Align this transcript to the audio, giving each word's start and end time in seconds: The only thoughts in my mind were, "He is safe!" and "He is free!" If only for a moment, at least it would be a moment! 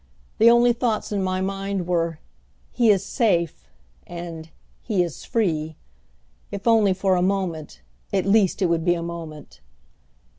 The 0.39 0.49
only 0.49 0.73
thoughts 0.73 1.11
in 1.11 1.21
my 1.21 1.41
mind 1.41 1.85
were, 1.85 2.17
"He 2.71 2.89
is 2.89 3.05
safe!" 3.05 3.67
and 4.07 4.49
"He 4.81 5.03
is 5.03 5.23
free!" 5.25 5.75
If 6.49 6.67
only 6.67 6.93
for 6.95 7.15
a 7.15 7.21
moment, 7.21 7.81
at 8.11 8.25
least 8.25 8.63
it 8.63 8.65
would 8.65 8.83
be 8.83 8.95
a 8.95 9.03
moment! 9.03 9.59